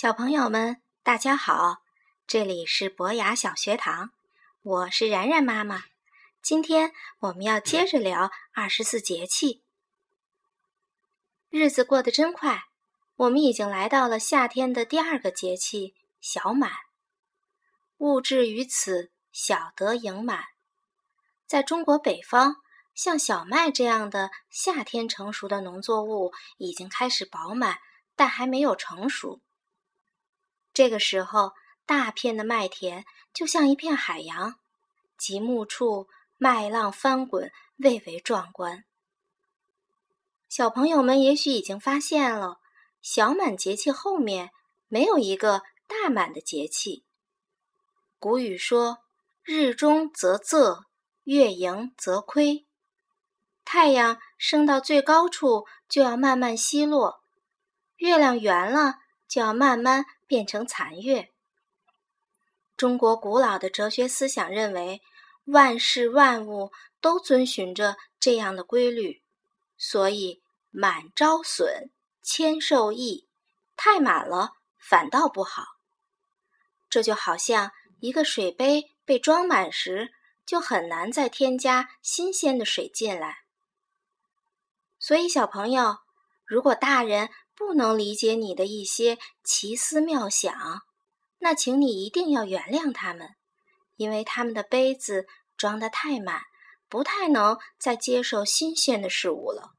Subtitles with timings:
[0.00, 1.78] 小朋友们，大家好！
[2.24, 4.12] 这里是博雅小学堂，
[4.62, 5.82] 我是然然妈妈。
[6.40, 9.64] 今天我们要接着聊二十四节气。
[11.50, 12.66] 日子过得真快，
[13.16, 16.70] 我们已经来到了夏天的第二个节气——小满。
[17.96, 20.44] 物至于此，小得盈满。
[21.44, 22.58] 在中国北方，
[22.94, 27.78] 像小麦这样的夏天成熟的农作物已经开始饱满，
[28.14, 29.40] 但还没有成熟。
[30.78, 31.54] 这个时候，
[31.86, 34.54] 大片的麦田就像一片海洋，
[35.16, 38.84] 极目处麦浪翻滚，蔚为壮观。
[40.48, 42.60] 小朋友们也许已经发现了，
[43.02, 44.52] 小满节气后面
[44.86, 47.02] 没有一个大满的节气。
[48.20, 48.98] 古语说
[49.42, 50.84] ：“日中则仄，
[51.24, 52.68] 月盈则亏。”
[53.66, 57.24] 太阳升到最高处就要慢慢西落，
[57.96, 60.06] 月亮圆了就要慢慢。
[60.28, 61.32] 变成残月。
[62.76, 65.00] 中国古老的哲学思想认为，
[65.46, 66.70] 万事万物
[67.00, 69.22] 都遵循着这样的规律，
[69.78, 71.90] 所以满招损，
[72.22, 73.26] 谦受益，
[73.74, 75.64] 太满了反倒不好。
[76.90, 80.12] 这就好像一个水杯被装满时，
[80.44, 83.38] 就很难再添加新鲜的水进来。
[84.98, 86.00] 所以，小朋友，
[86.44, 90.82] 如果大人，不能理解你的一些奇思妙想，
[91.38, 93.34] 那请你一定要原谅他们，
[93.96, 96.42] 因为他们的杯子装得太满，
[96.88, 99.72] 不太能再接受新鲜的事物了。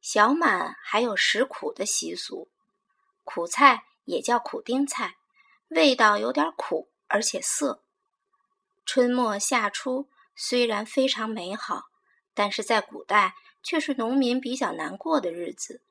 [0.00, 2.48] 小满还有食苦的习俗，
[3.24, 5.16] 苦菜也叫苦丁菜，
[5.70, 7.82] 味道有点苦，而且涩。
[8.84, 11.86] 春末夏初虽然非常美好，
[12.34, 13.34] 但是在古代。
[13.66, 15.82] 却是农民比较难过的日子。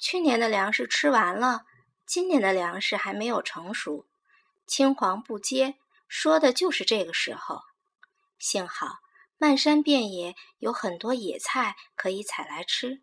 [0.00, 1.64] 去年的粮食吃完了，
[2.04, 4.08] 今年的粮食还没有成熟，
[4.66, 5.76] 青黄不接，
[6.08, 7.60] 说的就是这个时候。
[8.36, 8.98] 幸好
[9.36, 13.00] 漫山遍野有很多野菜可以采来吃，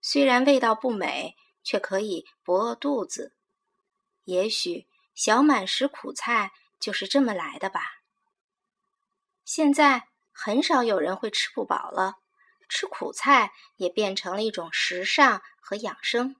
[0.00, 3.34] 虽然味道不美，却可以不饿肚子。
[4.24, 8.00] 也许小满食苦菜就是这么来的吧。
[9.44, 12.16] 现在很少有人会吃不饱了。
[12.70, 16.36] 吃苦菜也变成了一种时尚和养生。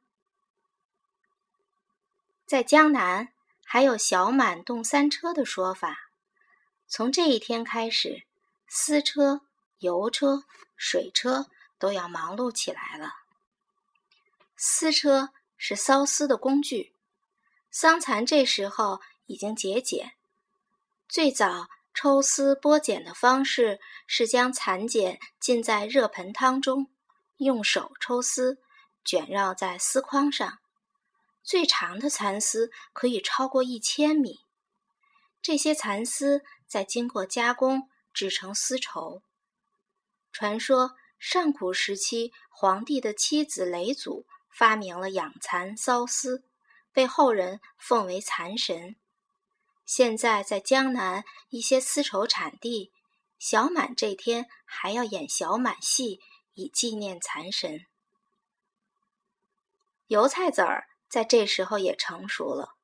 [2.47, 3.33] 在江南，
[3.65, 6.11] 还有“小满动三车”的说法。
[6.87, 8.25] 从这一天开始，
[8.67, 9.43] 丝车、
[9.79, 10.45] 油车、
[10.77, 13.13] 水车都要忙碌起来了。
[14.57, 16.95] 丝车是缫丝的工具，
[17.71, 20.13] 桑蚕这时候已经节俭，
[21.09, 21.69] 最早。
[22.03, 26.91] 抽丝剥茧的方式是将蚕茧浸在热盆汤中，
[27.37, 28.57] 用手抽丝，
[29.05, 30.61] 卷绕在丝筐上。
[31.43, 34.39] 最长的蚕丝可以超过一千米。
[35.43, 39.23] 这些蚕丝再经过加工，制成丝绸。
[40.33, 46.45] 传说上古时期，皇帝的妻子嫘祖发明了养蚕缫丝，
[46.95, 48.97] 被后人奉为蚕神。
[49.93, 52.93] 现在在江南一些丝绸产地，
[53.41, 56.21] 小满这天还要演小满戏，
[56.55, 57.87] 以纪念蚕神。
[60.07, 62.77] 油菜籽儿在这时候也成熟了，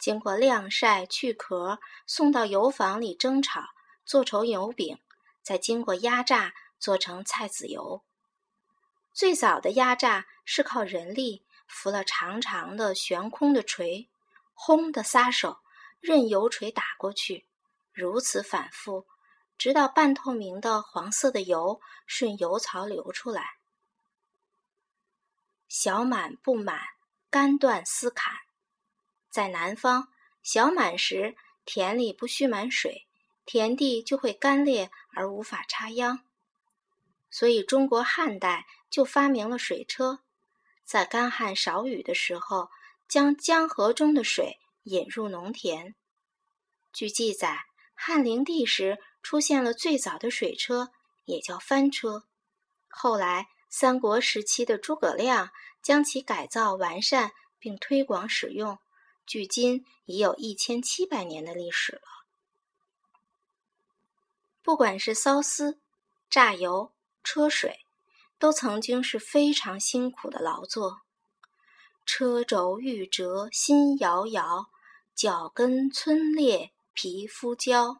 [0.00, 3.62] 经过晾晒、去壳，送到油房里蒸炒，
[4.04, 4.98] 做成油饼，
[5.44, 8.02] 再经过压榨做成菜籽油。
[9.14, 14.08] 最早的压榨是靠人力扶了长长的悬空的锤，
[14.54, 15.60] 轰的撒手。
[16.00, 17.46] 任油锤打过去，
[17.92, 19.06] 如此反复，
[19.56, 23.56] 直到半透明的黄色的油顺油槽流出来。
[25.68, 26.80] 小满不满，
[27.28, 28.34] 干断丝砍。
[29.28, 30.08] 在南方，
[30.42, 33.06] 小满时田里不蓄满水，
[33.44, 36.24] 田地就会干裂而无法插秧，
[37.30, 40.20] 所以中国汉代就发明了水车，
[40.84, 42.70] 在干旱少雨的时候，
[43.06, 44.58] 将江河中的水。
[44.88, 45.94] 引入农田。
[46.92, 50.90] 据记载，汉灵帝时出现了最早的水车，
[51.24, 52.24] 也叫翻车。
[52.88, 55.50] 后来，三国时期的诸葛亮
[55.82, 58.78] 将其改造完善并推广使用，
[59.26, 62.02] 距今已有一千七百年的历史了。
[64.62, 65.78] 不管是缫丝、
[66.30, 66.92] 榨油、
[67.22, 67.80] 车水，
[68.38, 71.02] 都曾经是非常辛苦的劳作。
[72.06, 74.70] 车轴欲折心摇摇。
[75.18, 77.98] 脚跟皴裂，皮肤焦。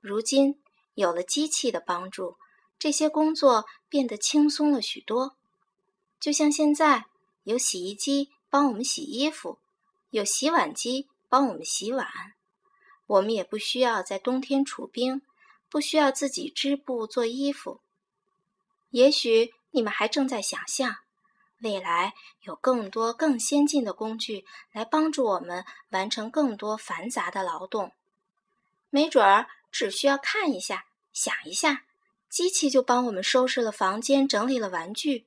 [0.00, 0.60] 如今
[0.94, 2.38] 有了机器的帮助，
[2.76, 5.36] 这些工作变得轻松了许多。
[6.18, 7.04] 就像现在
[7.44, 9.60] 有洗衣机帮我们洗衣服，
[10.10, 12.08] 有洗碗机帮我们洗碗。
[13.06, 15.22] 我们也不需要在冬天储冰，
[15.68, 17.80] 不需要自己织布做衣服。
[18.90, 20.96] 也许你们还正在想象，
[21.60, 27.92] 未来有更多更先进的工具来帮助我们完成更多繁杂的劳动。
[28.90, 31.84] 没准儿只需要看一下、想一下，
[32.28, 35.26] 机器就帮我们收拾了房间、整理了玩具，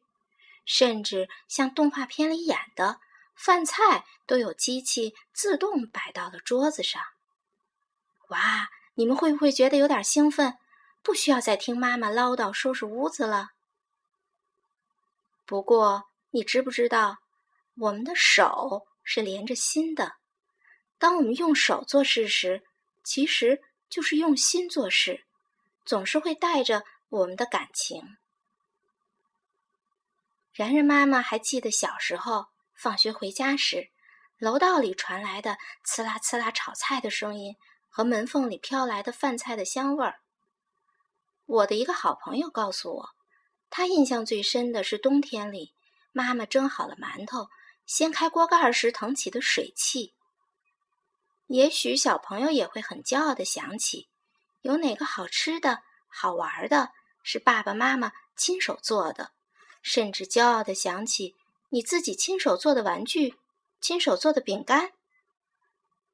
[0.66, 3.00] 甚至像动画片里演的，
[3.36, 7.02] 饭菜都有机器自动摆到了桌子上。
[8.30, 10.58] 哇，你们会不会觉得有点兴奋？
[11.02, 13.52] 不需要再听妈妈唠叨收拾屋子了。
[15.46, 17.18] 不过，你知不知道，
[17.76, 20.14] 我们的手是连着心的。
[20.98, 22.64] 当我们用手做事时，
[23.04, 25.26] 其实就是用心做事，
[25.86, 28.18] 总是会带着我们的感情。
[30.54, 33.90] 然然妈妈还记得小时候放学回家时，
[34.38, 37.56] 楼道里传来的呲啦呲啦炒菜的声音。
[37.92, 40.20] 和门缝里飘来的饭菜的香味儿。
[41.48, 43.10] 我的一个好朋友告诉我，
[43.72, 45.74] 他印象最深的是冬天里
[46.12, 47.50] 妈妈蒸好了馒头，
[47.86, 50.14] 掀开锅盖时腾起的水汽。
[51.48, 54.08] 也许小朋友也会很骄傲的想起，
[54.62, 56.92] 有哪个好吃的好玩的
[57.24, 59.32] 是爸爸妈妈亲手做的，
[59.82, 61.36] 甚至骄傲的想起
[61.70, 63.36] 你自己亲手做的玩具、
[63.82, 64.92] 亲手做的饼干。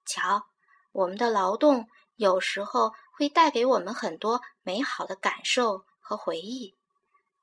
[0.06, 0.48] 瞧。
[0.95, 6.74] 我们的劳动有时候会带给我们很多美好的感受和回忆。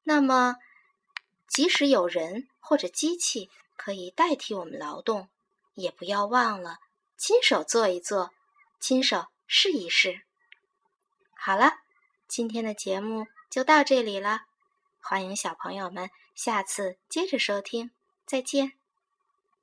[0.05, 0.57] 那么，
[1.53, 5.29] 即使有人或者机器可以代替我们劳动，
[5.75, 6.79] 也不要忘了
[7.19, 8.31] 亲手做一做，
[8.81, 10.23] 亲手试一试。
[11.37, 11.81] 好了，
[12.27, 14.47] 今天的节目就到这里了，
[15.03, 17.91] 欢迎小朋友们下次接着收听，
[18.25, 18.82] 再见。